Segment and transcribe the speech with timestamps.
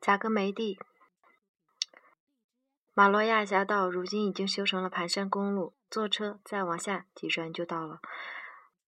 [0.00, 0.78] 贾格梅蒂。
[2.94, 8.00] 马罗亚峡道如今已经修成了盘山公路，坐车再往下几转就到了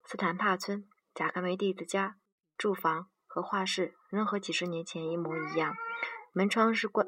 [0.05, 0.89] 斯坦帕村。
[1.15, 2.19] 贾格梅蒂的家、
[2.59, 5.77] 住房和画室仍和几十年前一模一样，
[6.33, 7.07] 门窗是关。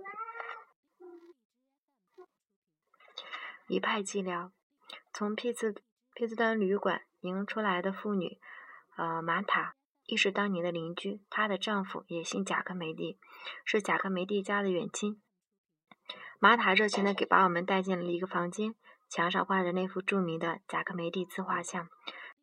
[3.69, 4.53] 一派寂寥。
[5.13, 5.83] 从匹兹
[6.15, 8.39] 匹兹登旅馆迎出来的妇女，
[8.97, 9.75] 呃，玛塔，
[10.07, 11.21] 亦是当年的邻居。
[11.29, 13.19] 她的丈夫也姓贾克梅蒂，
[13.65, 15.21] 是贾克梅蒂家的远亲。
[16.39, 18.75] 玛塔热情地给把我们带进了一个房间，
[19.09, 21.89] 墙上挂着那幅著名的贾克梅蒂自画像。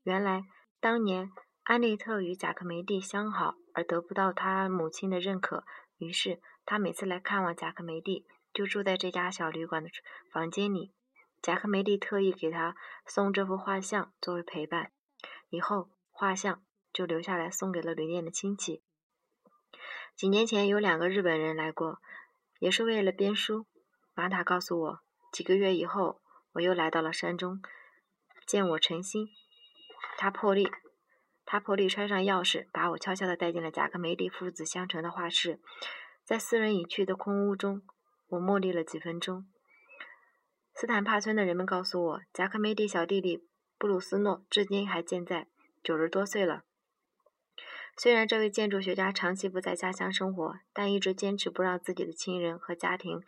[0.04, 0.44] 原来，
[0.80, 1.32] 当年
[1.64, 5.64] 安利特与贾克梅蒂相好，而得不到他母亲的认可，
[5.98, 9.90] 于是他每次来看望贾克梅蒂，就住在这家小旅馆的
[10.32, 10.92] 房间里。
[11.42, 12.76] 贾克梅蒂特意给他
[13.06, 14.92] 送这幅画像作为陪伴，
[15.50, 18.84] 以后画像就留下来送给了旅店的亲戚。
[20.16, 22.00] 几年前有两个日本人来过，
[22.60, 23.66] 也是为了编书。
[24.14, 25.00] 玛塔告诉我，
[25.32, 26.22] 几个月以后
[26.54, 27.60] 我又来到了山中，
[28.46, 29.28] 见我诚心，
[30.18, 30.70] 他破例，
[31.44, 35.60] 他破例揣上钥匙，把我悄悄地带进了贾克梅蒂父子相承的画室。
[36.24, 37.82] 在四人已去的空屋中，
[38.28, 39.48] 我默立了几分钟。
[40.76, 43.48] 斯坦帕村的人们告诉我，贾克梅蒂小弟弟
[43.80, 45.48] 布鲁斯诺至今还健在，
[45.84, 46.64] 九十多岁了。
[47.96, 53.22] 虽然这位建筑学家长期不在家乡生活，但一直坚持不让自己的亲人和家庭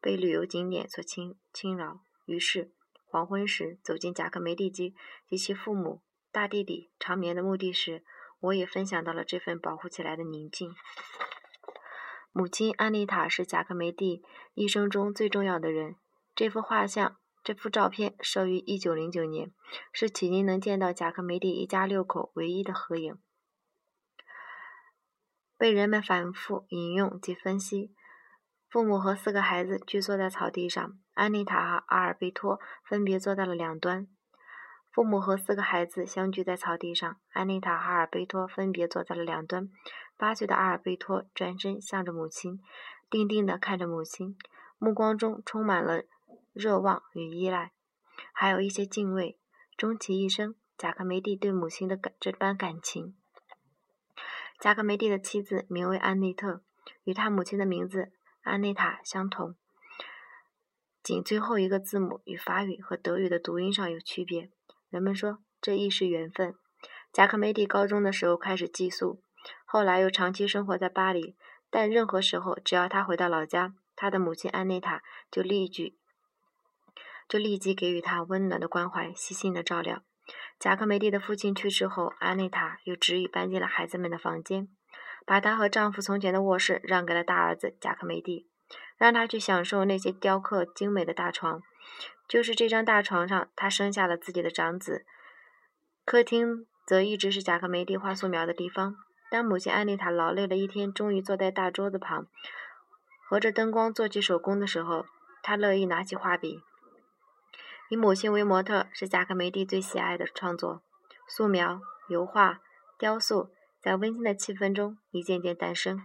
[0.00, 2.00] 被旅游景点所侵侵扰。
[2.26, 2.72] 于是，
[3.06, 4.94] 黄昏时走进贾克梅蒂及
[5.28, 6.02] 及其父母、
[6.32, 8.04] 大弟弟长眠的墓地时，
[8.40, 10.74] 我也分享到了这份保护起来的宁静。
[12.32, 14.22] 母亲安丽塔是贾克梅蒂
[14.54, 15.96] 一生中最重要的人。
[16.34, 19.52] 这幅画像，这幅照片摄于一九零九年，
[19.92, 23.18] 是迄今能见到贾克梅蒂一家六口唯一的合影，
[25.58, 27.92] 被人们反复引用及分析。
[28.70, 34.06] 父母和四个孩子聚坐在草地上，安妮塔和阿尔贝托分别坐在了两端。
[34.92, 39.68] 父母和四个孩子相聚在草地上，安妮塔和阿尔贝托分别坐在了两端。
[40.16, 42.60] 八岁的阿尔贝托转身向着母亲，
[43.10, 44.36] 定定地看着母亲，
[44.78, 46.04] 目光中充满了。
[46.54, 47.70] 热望与依赖，
[48.32, 49.38] 还有一些敬畏。
[49.76, 53.14] 终其一生，贾克梅蒂对母亲的感这般感情。
[54.58, 56.62] 贾克梅蒂的妻子名为安内特，
[57.04, 58.10] 与他母亲的名字
[58.42, 59.54] 安内塔相同，
[61.02, 64.50] 仅最后一个字母与法语和德语的读音上有区别。
[64.90, 66.56] 人们说这亦是缘分。
[67.12, 69.22] 贾克梅蒂高中的时候开始寄宿，
[69.64, 71.36] 后来又长期生活在巴黎。
[71.70, 75.96] 但任何时候，只要他回到老家，他的母亲安内塔就立即。
[77.28, 80.02] 就立即给予他温暖的关怀、细心的照料。
[80.58, 84.68] 贾克梅蒂的父亲去世后，安妮塔又执意搬进了孩子们的房间，
[85.24, 88.50] 把她和丈夫从前的卧室让给了大儿子贾克梅蒂，
[88.96, 91.62] 让他去享受那些雕刻精美的大床。
[92.26, 95.06] 就是这张大床上，他生下了自己的长子。
[96.04, 98.96] 客厅则一直是贾克梅蒂画素描的地方。
[99.30, 102.26] 当母亲安妮塔劳累了一天，终于坐在大桌子旁，
[103.28, 105.06] 合着灯光做起手工的时候，
[105.42, 106.60] 她乐意拿起画笔。
[107.88, 110.82] 以母亲为模特是贾克梅蒂最喜爱的创作。
[111.26, 112.60] 素描、油画、
[112.98, 113.50] 雕塑
[113.82, 116.02] 在温馨的气氛中一件件诞生。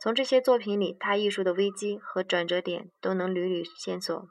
[0.00, 4.26] 从这些作品里，他艺术的危机和转折点都能屡屡线索。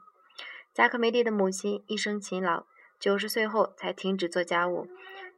[0.72, 2.66] 贾克梅蒂的母亲一生勤劳，
[2.98, 4.88] 九十岁后才停止做家务。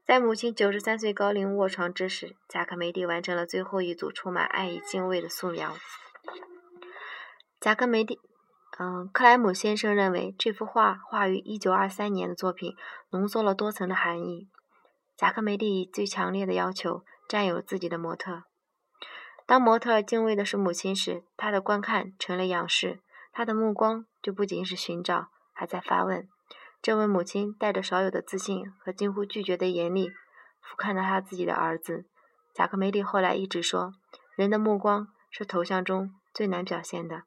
[0.04, 5.76] 在母亲九十三岁高龄卧床之时，贾克梅蒂完成了最后一组充满爱与敬畏的素描。
[7.60, 8.20] 贾克梅蒂。
[8.78, 12.76] 嗯，克莱姆先生认为这幅画画于1923年的作品
[13.10, 14.48] 浓缩了多层的含义。
[15.16, 18.42] 贾克梅蒂以最强烈的要求占有自己的模特。
[19.46, 23.00] 当模特敬畏的是母亲时，他的观看成了仰视，
[23.32, 26.28] 他的目光就不仅是寻找，还在发问。
[26.82, 30.10] 这位母亲带着少有的自信和近乎拒绝的严厉
[30.60, 32.04] 俯瞰着他自己的儿子。
[32.52, 33.94] 贾克梅蒂后来一直说，
[34.36, 37.22] 人的目光是头像中最难表现的。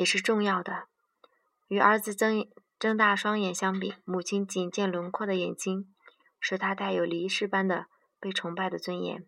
[0.00, 0.88] 也是重要的。
[1.68, 2.48] 与儿子睁
[2.78, 5.94] 睁大双眼相比，母亲仅见轮廓的眼睛，
[6.40, 7.84] 使他带有离世般的
[8.18, 9.26] 被崇拜的尊严。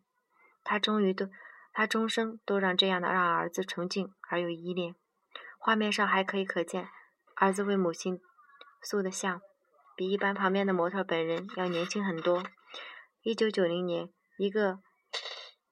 [0.65, 1.29] 他终于都，
[1.75, 4.95] 他终生都让这样的让儿子崇敬而又依恋。
[5.59, 6.89] 画面上还可以可见，
[7.37, 8.19] 儿子为母亲
[8.81, 9.43] 塑的像，
[9.95, 12.43] 比一般旁边的模特本人要年轻很多。
[13.21, 14.09] 一九九零年，
[14.39, 14.79] 一个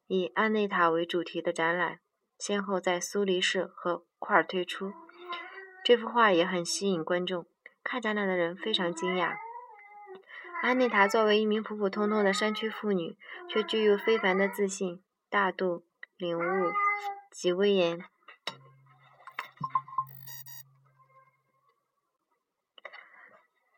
[0.06, 2.00] 以安内塔为主题的展览，
[2.40, 4.04] 先后在苏黎世和。
[4.22, 4.92] 块儿推出
[5.82, 7.46] 这幅画也很吸引观众，
[7.82, 9.34] 看展览的人非常惊讶。
[10.62, 13.16] 安妮塔作为一名普普通通的山区妇女，
[13.48, 15.86] 却具有非凡的自信、大度、
[16.18, 16.70] 领悟
[17.32, 18.04] 及威严。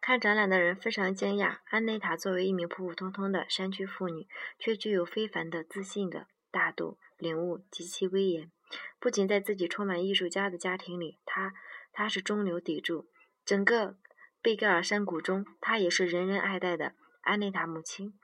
[0.01, 4.27] 看展览的人非常惊讶，安内塔作为一名普普通通的山区妇女，
[4.59, 8.53] 却具有非凡的自信的大度、领悟及其威严。
[9.01, 11.53] 不仅在自己充满艺术家的家庭里，她
[11.93, 13.07] 她是中流砥柱；
[13.45, 13.97] 整个
[14.41, 18.15] 贝盖尔山谷中，她也是人人爱戴的安妮塔母亲。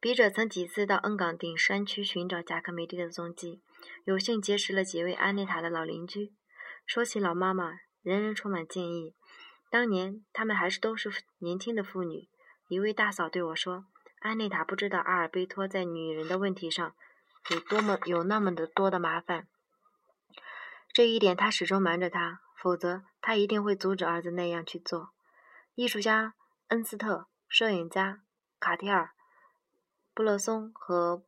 [0.00, 3.62] 笔者曾几次到恩港顶山区寻找贾克梅蒂的踪迹，
[4.04, 6.32] 有幸结识了几位安妮塔的老邻居。
[6.86, 7.72] 说起老妈妈，
[8.02, 9.14] 人人充满敬意。
[9.70, 12.28] 当年他们还是都是年轻的妇女。
[12.68, 13.86] 一位大嫂对我说
[14.24, 16.94] ：“安内塔不知道阿尔贝托在女人的问题上
[17.50, 19.46] 有多么有那么的多的麻烦。
[20.94, 25.10] 这一点他始终瞒着他，否则他一定会阻止儿子那样去做。”
[25.76, 26.32] 艺术家
[26.68, 28.22] 恩斯特、摄影家
[28.58, 29.10] 卡提尔、
[30.14, 31.22] 布勒松和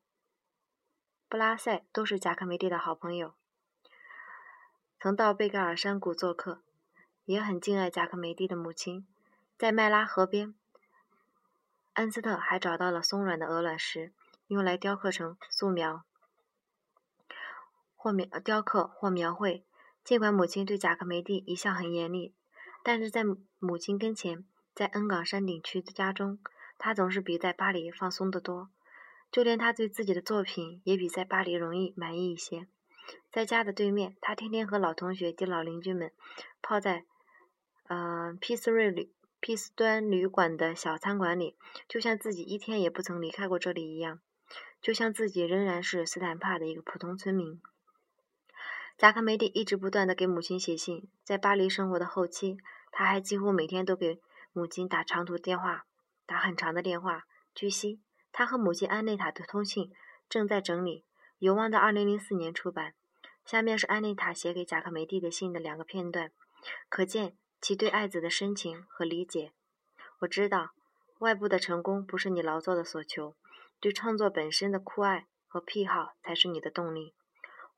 [1.29, 3.35] 布拉塞都是贾克梅蒂的好朋友，
[4.99, 6.63] 曾到贝盖尔山谷做客。
[7.27, 9.07] 也很敬爱贾克梅蒂的母亲，
[9.59, 10.55] 在麦拉河边，
[11.97, 14.13] 恩斯特还找到了松软的鹅卵石，
[14.49, 16.05] 用来雕刻成素描
[17.95, 19.65] 或描雕刻或描绘。
[20.05, 22.35] 尽管母亲对贾克梅蒂一向很严厉，
[22.85, 23.23] 但是在
[23.59, 24.45] 母亲跟前，
[24.75, 26.39] 在恩港山顶区的家中，
[26.77, 28.69] 他总是比在巴黎放松得多。
[29.33, 32.69] 就连他对自己的作品也比在巴黎容易满意一些。
[33.33, 36.13] 在家的对面，他天天和老同学及老邻居们
[36.61, 37.07] 泡在。
[37.89, 39.13] 呃，皮斯瑞旅
[39.47, 41.57] 皮斯端旅馆的小餐馆里，
[41.87, 44.19] 就像自己一天也不曾离开过这里一样，
[44.83, 47.63] 就像自己仍然是斯坦帕的一个普通村民。
[48.99, 52.57] 贾克梅蒂一直不断的给母亲写信，在巴黎生活的后期，
[52.91, 54.21] 他还几乎每天都给
[54.53, 55.87] 母亲打长途电话，
[56.27, 57.23] 打很长的电话。
[57.55, 58.01] 据悉，
[58.33, 59.93] 他和母亲安内塔的通信
[60.29, 61.05] 正在整理，
[61.39, 62.95] 有望在2004年出版。
[63.45, 66.33] 下面是安内塔写给贾克梅蒂的信的两个片段，
[66.89, 67.37] 可见。
[67.67, 69.51] 其对爱子的深情和理解，
[70.21, 70.71] 我知道，
[71.19, 73.35] 外部的成功不是你劳作的所求，
[73.81, 77.13] 对创作本身的酷爱和癖好才是你的动力。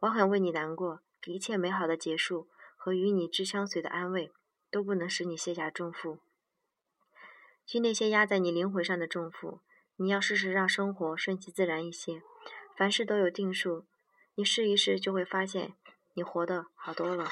[0.01, 4.31] 我很为你难过，一切美好的结束和与你之相随的安慰，
[4.71, 6.19] 都不能使你卸下重负。
[7.65, 9.61] 去那些压在你灵魂上的重负，
[9.97, 12.21] 你要试试让生活顺其自然一些，
[12.77, 13.87] 凡事都有定数。
[14.35, 15.73] 你试一试，就会发现
[16.13, 17.27] 你活得好多了。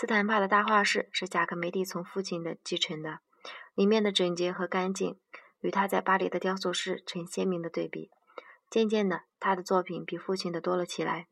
[0.00, 3.18] 斯坦帕的大画室是贾克梅蒂从父亲的继承的，
[3.74, 5.18] 里面的整洁和干净
[5.58, 8.08] 与他在巴黎的雕塑室成鲜明的对比。
[8.70, 11.26] 渐渐的，他的作品比父亲的多了起来，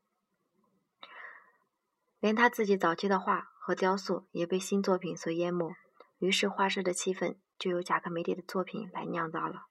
[2.18, 5.76] 连他自己早期的画和雕塑也被新作品所淹没。
[6.18, 9.66] 于是，画室的气氛就由贾克梅蒂的作品来酿造了。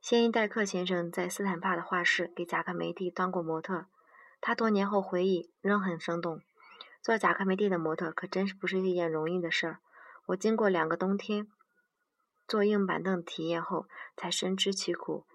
[0.00, 3.84] 先因戴克先生在斯坦帕的画室给贾克梅蒂当过模特，
[4.40, 6.40] 他多年后回忆仍很生动。
[7.04, 9.80] 做贾克梅蒂的模特可真是不是一件容易的事儿。
[10.24, 11.46] 我经过两个冬天
[12.48, 13.86] 坐硬板凳体验后，
[14.16, 15.26] 才深知其苦。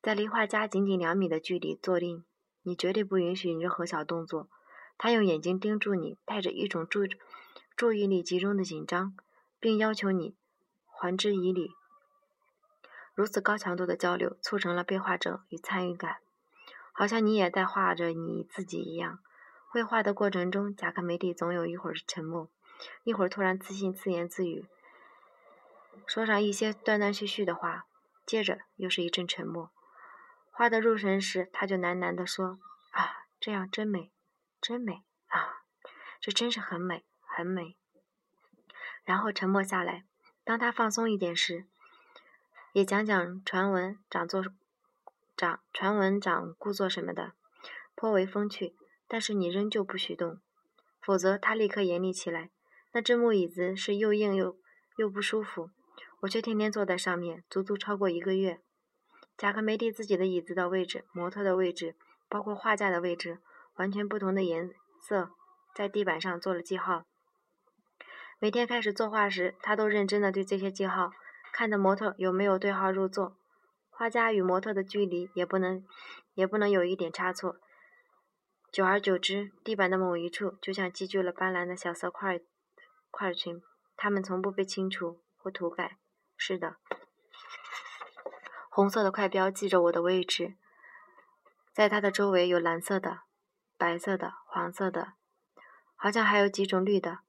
[0.00, 2.24] 在离画家仅仅两米的距离坐定，
[2.62, 4.48] 你绝对不允许任何小动作。
[4.96, 7.00] 他用眼睛盯住你，带着一种注
[7.74, 9.16] 注意力集中的紧张，
[9.58, 10.36] 并要求你
[10.86, 11.72] 还之以礼。
[13.14, 16.18] 如此高强度的交流，促成了被画者与参与感，
[16.92, 19.18] 好像你也在画着你自己一样。
[19.70, 22.50] 绘画的过程中，贾克梅蒂总有一会儿沉默，
[23.04, 24.66] 一会儿突然自信自言自语，
[26.06, 27.84] 说上一些断断续续的话，
[28.24, 29.70] 接着又是一阵沉默。
[30.50, 32.58] 画得入神时，他就喃喃地说
[32.92, 34.10] ：“啊，这样真美，
[34.58, 35.62] 真美啊，
[36.18, 37.76] 这真是很美，很美。”
[39.04, 40.04] 然后沉默下来。
[40.44, 41.66] 当他放松一点时，
[42.72, 44.42] 也讲讲传闻长做
[45.36, 47.34] 长传闻长故作什么的，
[47.94, 48.74] 颇为风趣。
[49.08, 50.40] 但是你仍旧不许动，
[51.00, 52.50] 否则他立刻严厉起来。
[52.92, 54.56] 那只木椅子是又硬又
[54.96, 55.70] 又不舒服，
[56.20, 58.60] 我却天天坐在上面，足足超过一个月。
[59.36, 61.96] 贾克梅蒂自己的椅子的位置、模特的位置，
[62.28, 63.38] 包括画架的位置，
[63.76, 65.30] 完全不同的颜色，
[65.74, 67.04] 在地板上做了记号。
[68.40, 71.12] 每天开始作画时，他都认真地对这些记号，
[71.52, 73.36] 看着模特有没有对号入座，
[73.90, 75.84] 画家与模特的距离也不能
[76.34, 77.56] 也不能有一点差错。
[78.70, 82.40] 久而久之，地板的某一处就像积聚了斑斓的小色块
[83.10, 83.62] 块群，
[83.96, 85.96] 它们从不被清除或涂改。
[86.36, 86.76] 是的，
[88.68, 90.54] 红色的块标记着我的位置，
[91.72, 93.22] 在它的周围有蓝色的、
[93.76, 95.14] 白色的、黄色的，
[95.96, 97.20] 好像还有几种绿的。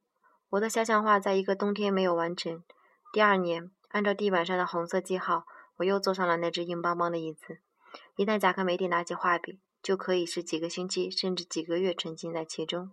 [0.50, 2.64] 我的肖像画在一个冬天没有完成。
[3.14, 5.46] 第二年，按照地板上的红色记号，
[5.78, 7.60] 我又坐上了那只硬邦邦的椅子。
[8.18, 12.92] 一旦贾克梅蒂拿起画笔，就可以是几个星期甚至几个月沉浸在其中。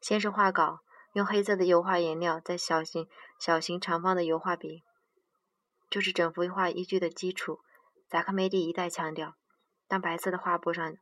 [0.00, 0.80] 先是画稿，
[1.12, 4.82] 用黑色的油画颜料，在小型、小型长方的油画笔，
[5.88, 7.60] 就是整幅画依据的基础。
[8.08, 9.36] 贾克梅蒂一再强调，
[9.86, 10.96] 当白色的画布上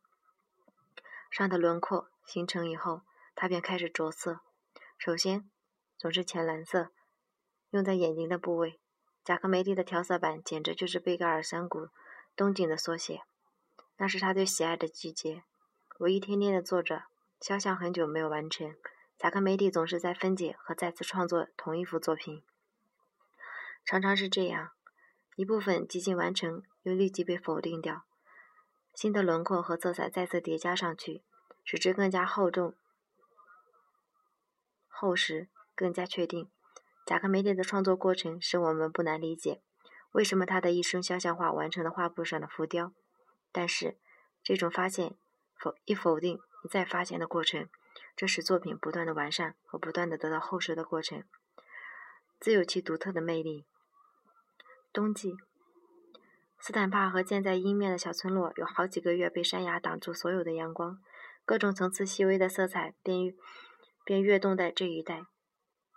[1.31, 3.01] 上的轮廓形成以后，
[3.35, 4.41] 他便开始着色。
[4.99, 5.49] 首先，
[5.97, 6.91] 总是浅蓝色，
[7.71, 8.79] 用在眼睛的部位。
[9.25, 11.89] 贾克梅蒂的调色板简直就是贝加尔山谷
[12.37, 13.23] 冬景的缩写。
[14.03, 15.45] 那是他最喜爱的季节。
[16.01, 17.05] 我一天天的做着，
[17.41, 18.75] 肖像很久没有完成。
[19.17, 22.43] 贾克梅蒂总是在分解和再次创作同一幅作品，
[23.85, 24.73] 常常是这样：
[25.37, 28.03] 一部分即将完成，又立即被否定掉，
[28.93, 31.23] 新的轮廓和色彩再次叠加上去，
[31.63, 32.75] 使之更加厚重、
[34.89, 36.51] 厚实、更加确定。
[37.07, 39.63] 贾克梅蒂的创作过程使我们不难理解，
[40.11, 42.93] 为什么他的一生肖像画完成了画布上的浮雕。
[43.53, 43.99] 但是，
[44.43, 45.15] 这种发现、
[45.55, 47.69] 否一否定、一再发现的过程，
[48.17, 51.23] 这使作品不断的完善和不断的得到厚实的过程，
[52.41, 53.67] 自有其独特的魅力。
[54.93, 55.37] 冬季，
[56.59, 60.99] 斯坦帕和建在阴面的小村落有好几个月被山崖挡住所有的阳光，
[61.45, 63.35] 各种层次细微的色彩便
[64.05, 65.27] 便跃动在这一带。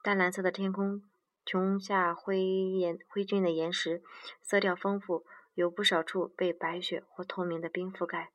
[0.04, 1.02] 淡蓝色的天空，
[1.46, 4.04] 穹下灰岩灰峻的岩石，
[4.42, 8.32] 色调丰富，有不少处被白雪或透明的冰覆盖。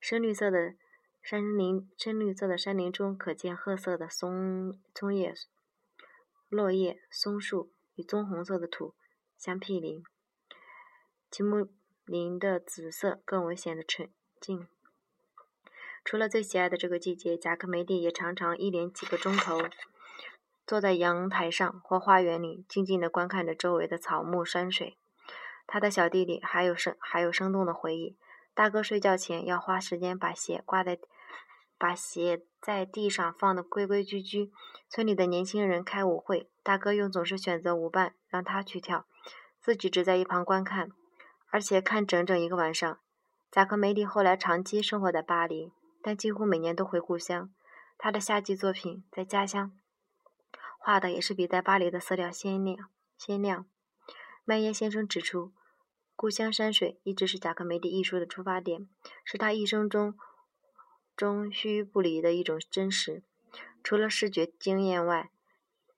[0.00, 0.74] 深绿色的
[1.22, 5.34] 山林，深绿色的山林中可见褐色的松松叶、
[6.48, 8.94] 落叶、松树与棕红色的土
[9.36, 10.02] 相毗邻。
[11.30, 11.68] 奇木
[12.04, 14.08] 林的紫色更为显得纯
[14.40, 14.68] 净。
[16.04, 19.58] 除了最喜爱的这个季节，贾克梅蒂也常常一连几个钟头。
[20.66, 24.96] 坐在阳台上或花园里，静静地观看着周围的草木山水。
[25.66, 28.16] 他的小弟弟还有生还有生动的回忆。
[28.54, 30.98] 大哥睡觉前要花时间把鞋挂在，
[31.76, 34.52] 把鞋在地上放的规规矩矩。
[34.88, 39.06] 村里的年轻人开舞会，大哥又总是选择舞伴让他去跳，
[39.60, 40.90] 自己只在一旁观看，
[41.50, 43.00] 而且看整整一个晚上。
[43.50, 47.52] 贾克梅蒂后来长期生活在巴黎，但几乎每年都回故乡。
[47.98, 49.72] 他的夏季作品在家乡。
[50.78, 53.66] 画的也是比在巴黎的色调鲜亮鲜亮。
[54.46, 55.52] 麦耶先生指出，
[56.14, 58.86] 故乡山水一直是贾克梅蒂艺术的出发点，
[59.24, 60.18] 是他一生中
[61.16, 63.22] 中须不离的一种真实。
[63.82, 65.30] 除了视觉经验外，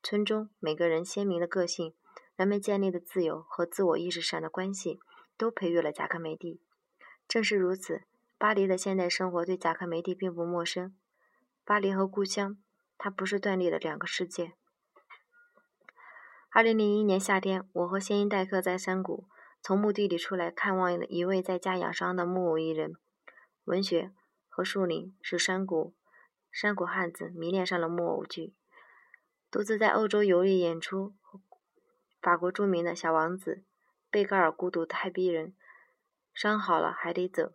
[0.00, 1.92] 村中每个人鲜明的个性、
[2.36, 5.00] 人们建立的自由和自我意识上的关系，
[5.36, 6.60] 都培育了贾克梅蒂。
[7.26, 8.02] 正是如此，
[8.38, 10.94] 巴黎的现代生活对贾克梅蒂并不陌生。
[11.64, 12.56] 巴黎和故乡，
[12.96, 14.52] 它不是断裂的两个世界。
[16.50, 19.28] 二零零一年夏天，我和谢因戴克在山谷
[19.62, 22.94] 从墓地里出来，看望一位在家养伤的木偶艺人。
[23.64, 24.12] 文学
[24.48, 25.94] 和树林使山谷
[26.50, 28.54] 山谷汉子迷恋上了木偶剧。
[29.50, 31.14] 独自在欧洲游历演出，
[32.22, 33.64] 法国著名的小王子
[34.10, 35.54] 贝格尔孤独太逼人，
[36.32, 37.52] 伤好了还得走。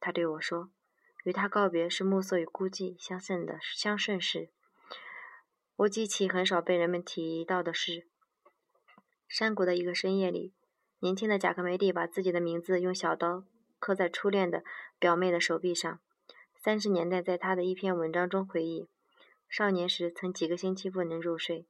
[0.00, 0.70] 他对我说
[1.24, 4.50] ：“与他告别是暮色与孤寂相胜的相胜事。”
[5.76, 8.09] 我记起很少被人们提到的事。
[9.30, 10.52] 山谷的一个深夜里，
[10.98, 13.44] 年轻的贾克梅蒂把自己的名字用小刀
[13.78, 14.64] 刻在初恋的
[14.98, 16.00] 表妹的手臂上。
[16.56, 18.88] 三十年代，在他的一篇文章中回忆，
[19.48, 21.64] 少年时曾几个星期不能入睡，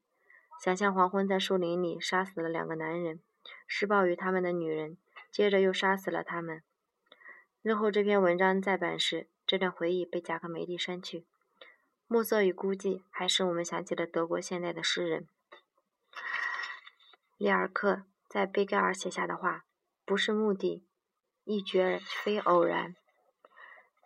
[0.65, 3.21] 想象黄昏在树林里杀死了两个男人，
[3.67, 4.97] 施暴于他们的女人，
[5.31, 6.63] 接着又杀死了他们。
[7.61, 11.27] 日后这篇文章再版时，这段回忆被贾克梅蒂删去。
[12.07, 15.29] 暮色与孤寂，还使我们想起了德国现代的诗人。
[17.41, 19.65] 里尔克在贝盖尔写下的话，
[20.05, 20.85] 不是目的，
[21.45, 22.95] 亦绝非偶然。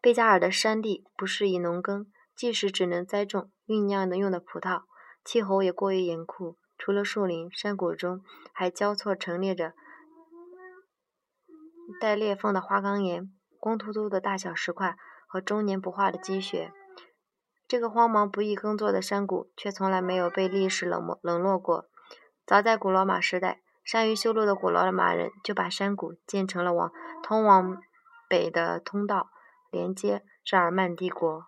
[0.00, 4.85] 贝加尔的山地不适宜农耕，即使只能栽种酝酿能用的葡萄，
[5.25, 6.59] 气候也过于严酷。
[6.79, 8.23] 除了树林，山谷中
[8.53, 9.73] 还交错陈列着
[12.00, 16.73] 带裂缝的花岗岩、光秃秃的大小石块和终年不化的积雪。
[17.67, 21.88] 这个荒茫不易耕作的山谷，却从来没有被历史冷漠冷落过。
[22.46, 27.82] 早在古罗马时代，善于修路的古罗马人就把山谷建成了往通往
[28.28, 29.30] 北的通道，
[29.70, 31.46] 连接日耳曼帝国。